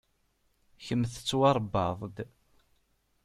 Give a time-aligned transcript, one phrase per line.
[0.85, 2.17] Kemm tettwaṛebbaḍ-d.